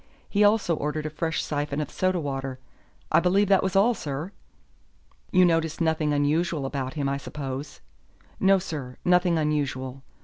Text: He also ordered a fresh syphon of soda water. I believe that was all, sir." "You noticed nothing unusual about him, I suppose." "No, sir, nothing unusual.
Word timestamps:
He 0.27 0.43
also 0.43 0.75
ordered 0.75 1.05
a 1.05 1.11
fresh 1.11 1.43
syphon 1.43 1.79
of 1.79 1.91
soda 1.91 2.19
water. 2.19 2.57
I 3.11 3.19
believe 3.19 3.49
that 3.49 3.61
was 3.61 3.75
all, 3.75 3.93
sir." 3.93 4.31
"You 5.31 5.45
noticed 5.45 5.79
nothing 5.79 6.11
unusual 6.11 6.65
about 6.65 6.95
him, 6.95 7.07
I 7.07 7.17
suppose." 7.17 7.81
"No, 8.39 8.57
sir, 8.57 8.97
nothing 9.05 9.37
unusual. 9.37 10.01